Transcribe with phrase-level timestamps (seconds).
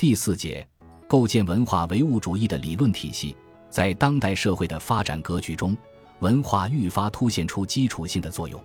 [0.00, 0.66] 第四节，
[1.06, 3.36] 构建文化唯物主义的理论体系。
[3.68, 5.76] 在当代社会的发展格局中，
[6.20, 8.58] 文化愈发凸显出基础性的作用，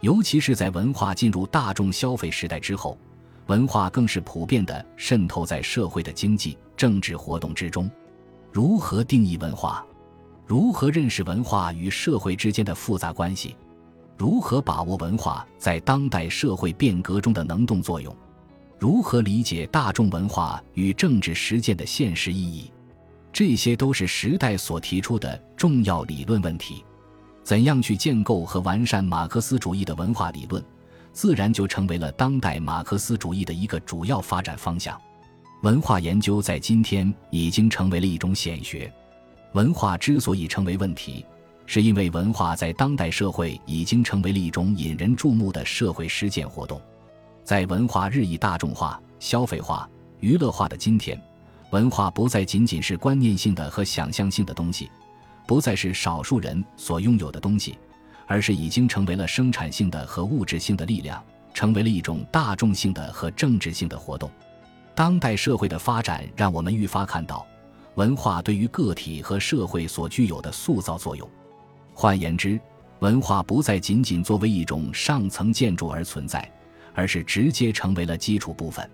[0.00, 2.98] 尤其是在文化进入大众消费时代之后，
[3.46, 7.88] 文化更是普遍地渗透在社会的经济、政治活动之中。
[8.50, 9.86] 如何定义文化？
[10.44, 13.54] 如何认识文化与社会之间的复杂关系？
[14.18, 18.12] 如何把握文化在当代社会变革中的能动作用？
[18.84, 22.70] 如何理解大众文化与政治实践的现实意义？
[23.32, 26.84] 这些都是时代所提出的重要理论问题。
[27.42, 30.62] 怎样去建构和完善马克思主义的文化理论，
[31.14, 35.00] 自然就成为了当代马克思主义的一个主要发展方向。
[35.62, 38.92] 文化研究在今天已经成为了一种显学。
[39.54, 41.24] 文化之所以成为问题，
[41.64, 46.78] 是因为文化在当代社会已经成为了一种引人注目的社会实践活动。
[47.44, 49.86] 在文化日益大众化、消费化、
[50.20, 51.20] 娱乐化的今天，
[51.70, 54.90] 文化不再仅仅是观念性的和想象性的东西，
[55.46, 57.78] 不再是少数人所拥有的东西，
[58.26, 64.30] 而是已经成为了生产性的和物质性的力量，成为了一种大众性的和政治性的活动。
[64.94, 67.46] 当代社会的发展让我们愈发看到。
[67.96, 71.28] 文化对于个体和社会所具有的塑造作用，
[71.92, 72.58] 换言之，
[73.00, 76.50] 文化不再仅仅作为一种上层建筑而存在，
[76.94, 78.88] 而是直接成为了基础部分。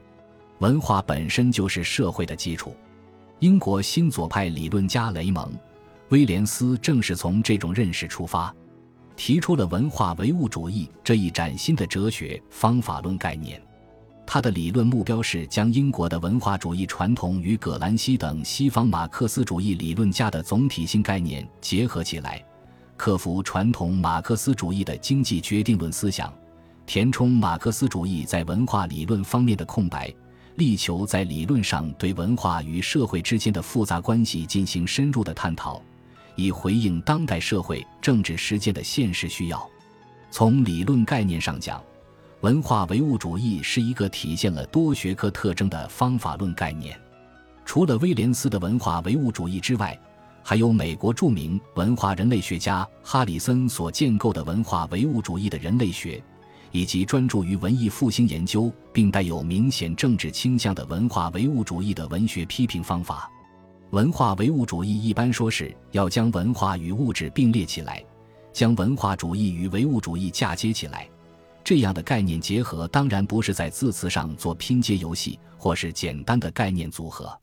[0.58, 2.74] 文化本身就是社会的基础。
[3.38, 5.44] 英国新左派理论家雷蒙·
[6.08, 8.54] 威廉斯正是从这种认识出发，
[9.16, 13.62] 提出了文化唯物主义这一崭新的哲学方法论概念。
[14.26, 22.44] 他的理论目标是将英国的文化主义传统与葛兰西等西方马克思主义理论家的总体性概念结合起来，
[22.96, 26.32] 克服传统马克思主义的经济决定论思想，
[26.92, 30.12] 填充马克思主义在文化理论方面的空白，
[30.56, 35.80] 力求在理论上对文化与社会之间的复杂关系进行深入的探讨，
[36.34, 39.70] 以回应当代社会政治实践的现实需要。
[40.32, 41.80] 从理论概念上讲。
[42.40, 47.00] 文化唯物主义是一个体现了多学科特征的方法论概念。
[47.64, 49.96] 除了威廉斯的文化唯物主义之外，
[50.42, 56.20] 还有美国著名文化人类学家哈里森所建构的文化唯物主义的人类学，
[56.72, 63.30] 以及专注于文艺复兴研究并带有明显政治倾向的文化唯物主义的文学批评方法。
[63.90, 68.04] 文化唯物主义一般说是要将文化与物质并列起来，
[68.52, 71.08] 将文化主义与唯物主义嫁接起来。
[71.64, 77.36] 这样的概念结合当然不是在字词上做拼接游戏，或是简单的概念组合。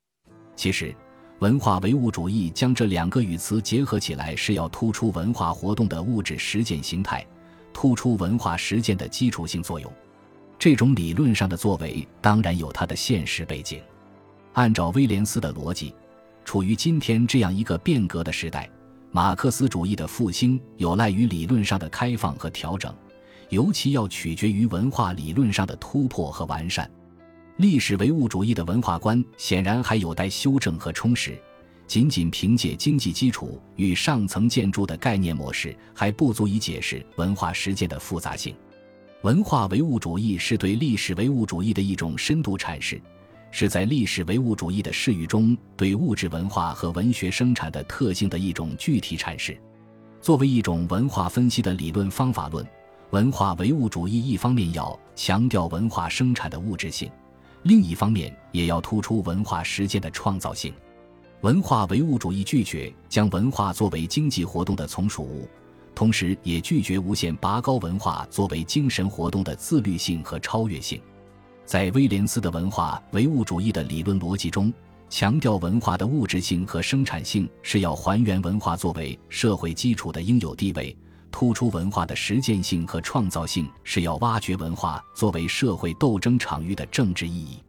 [0.55, 0.95] 其实，
[1.39, 7.25] 文化唯物主义将这两个语词结合起来，是要突出文化活动的物质实践形态，
[7.77, 9.93] 突出文化实践的基础性作用。
[10.57, 13.79] 这种理论上的作为，当然有它的现实背景。
[14.53, 15.93] 按照威廉斯的逻辑，
[16.43, 18.67] 处于今天这样一个变革的时代，
[19.11, 22.91] 马克思主义的复兴有赖于理论上的开放和调整。
[23.49, 26.89] 尤其要取决于文化理论上的突破和完善。
[27.57, 31.39] 历史唯物主义的文化观显然还有待修正和充实。
[31.87, 38.53] 仅仅凭借经济基础与上层建筑的概念模式，还不足以解释文化实践的复杂性。
[39.23, 43.01] 文化唯物主义是对历史唯物主义的一种深度阐释，
[43.49, 49.57] 是在历史唯物主义的视域中对物质文化和文学生产的特性的一种具体阐释。
[50.21, 52.65] 作为一种文化分析的理论方法论。
[53.11, 57.09] 文化唯物主义一方面要强调文化生产的物质性，
[57.63, 60.73] 另一方面也要突出文化实践的创造性。
[61.41, 65.47] 文化唯物主义拒绝将文化作为经济活动的从属物，
[65.93, 70.99] 同时也拒绝无限拔高文化作为精神活动的自律性和超越性。
[71.63, 74.73] 在威廉斯的文化唯物主义的理论逻辑中，
[75.09, 80.97] 强调文化的物质性和生产性是要还原文化作为社会基础的应有地位。
[81.29, 87.59] 突出文化的实践性和创造性，是要挖掘文化作为社会斗争场域的政治意义。